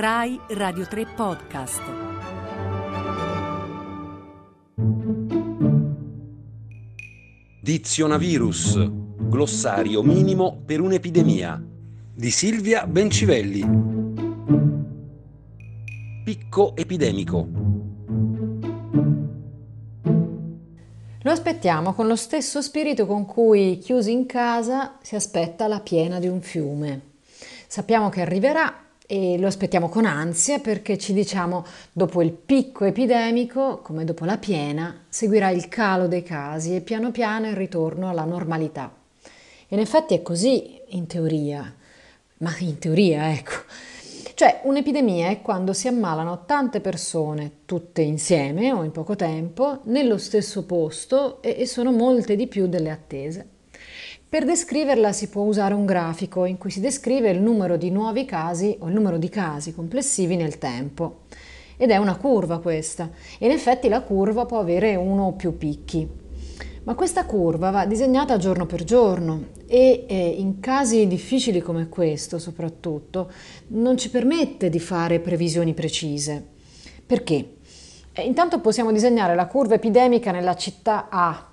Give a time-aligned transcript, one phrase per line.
[0.00, 1.82] Rai Radio 3 Podcast.
[7.60, 8.88] Dizionavirus,
[9.28, 11.60] glossario minimo per un'epidemia,
[12.14, 13.64] di Silvia Bencivelli.
[16.22, 17.48] Picco epidemico.
[21.22, 26.20] Lo aspettiamo con lo stesso spirito con cui, chiusi in casa, si aspetta la piena
[26.20, 27.00] di un fiume.
[27.66, 33.78] Sappiamo che arriverà e lo aspettiamo con ansia perché ci diciamo dopo il picco epidemico,
[33.78, 38.24] come dopo la piena, seguirà il calo dei casi e piano piano il ritorno alla
[38.24, 38.94] normalità.
[39.68, 41.74] In effetti è così in teoria,
[42.38, 43.62] ma in teoria ecco.
[44.34, 50.18] Cioè un'epidemia è quando si ammalano tante persone, tutte insieme o in poco tempo, nello
[50.18, 53.48] stesso posto e sono molte di più delle attese.
[54.30, 58.26] Per descriverla si può usare un grafico in cui si descrive il numero di nuovi
[58.26, 61.20] casi o il numero di casi complessivi nel tempo.
[61.78, 63.08] Ed è una curva questa.
[63.38, 66.06] In effetti la curva può avere uno o più picchi.
[66.82, 72.38] Ma questa curva va disegnata giorno per giorno e eh, in casi difficili come questo
[72.38, 73.32] soprattutto
[73.68, 76.46] non ci permette di fare previsioni precise.
[77.06, 77.52] Perché?
[78.12, 81.48] Eh, intanto possiamo disegnare la curva epidemica nella città A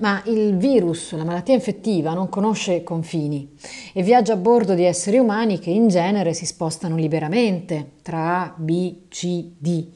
[0.00, 3.54] ma il virus, la malattia infettiva, non conosce confini
[3.92, 8.54] e viaggia a bordo di esseri umani che in genere si spostano liberamente tra A,
[8.56, 9.86] B, C, D.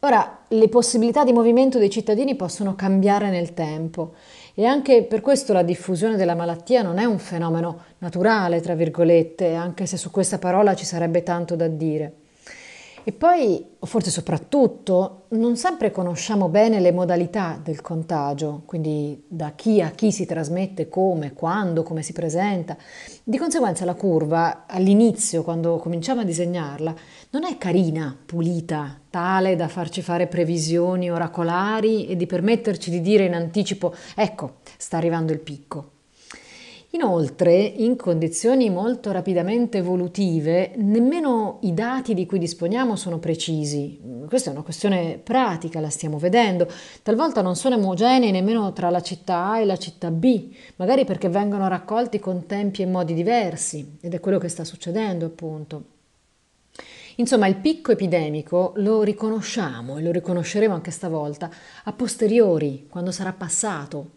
[0.00, 4.14] Ora, le possibilità di movimento dei cittadini possono cambiare nel tempo
[4.54, 9.54] e anche per questo la diffusione della malattia non è un fenomeno naturale, tra virgolette,
[9.54, 12.21] anche se su questa parola ci sarebbe tanto da dire.
[13.04, 19.52] E poi, o forse soprattutto, non sempre conosciamo bene le modalità del contagio, quindi da
[19.56, 22.76] chi a chi si trasmette, come, quando, come si presenta.
[23.24, 26.94] Di conseguenza la curva, all'inizio, quando cominciamo a disegnarla,
[27.30, 33.24] non è carina, pulita, tale da farci fare previsioni oracolari e di permetterci di dire
[33.24, 35.90] in anticipo, ecco, sta arrivando il picco.
[36.94, 43.98] Inoltre, in condizioni molto rapidamente evolutive, nemmeno i dati di cui disponiamo sono precisi.
[44.28, 46.68] Questa è una questione pratica, la stiamo vedendo.
[47.02, 51.30] Talvolta non sono omogenei nemmeno tra la città A e la città B, magari perché
[51.30, 55.84] vengono raccolti con tempi e modi diversi, ed è quello che sta succedendo, appunto.
[57.16, 61.50] Insomma, il picco epidemico lo riconosciamo e lo riconosceremo anche stavolta
[61.84, 64.10] a posteriori, quando sarà passato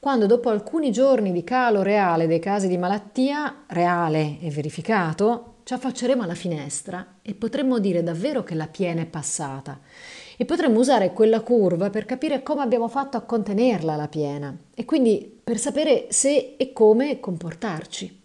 [0.00, 5.74] quando dopo alcuni giorni di calo reale dei casi di malattia, reale e verificato, ci
[5.74, 9.80] affacceremo alla finestra e potremmo dire davvero che la piena è passata.
[10.36, 14.84] E potremmo usare quella curva per capire come abbiamo fatto a contenerla la piena e
[14.84, 18.22] quindi per sapere se e come comportarci.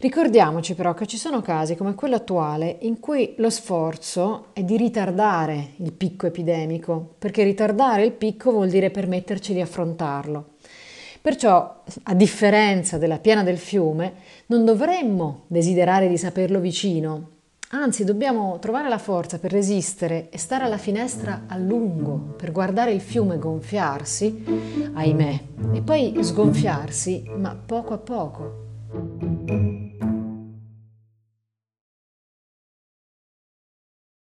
[0.00, 4.76] Ricordiamoci però che ci sono casi come quello attuale in cui lo sforzo è di
[4.76, 10.53] ritardare il picco epidemico, perché ritardare il picco vuol dire permetterci di affrontarlo.
[11.24, 14.12] Perciò, a differenza della piana del fiume,
[14.48, 17.30] non dovremmo desiderare di saperlo vicino,
[17.70, 22.92] anzi dobbiamo trovare la forza per resistere e stare alla finestra a lungo, per guardare
[22.92, 24.44] il fiume gonfiarsi,
[24.92, 25.40] ahimè,
[25.72, 29.33] e poi sgonfiarsi, ma poco a poco.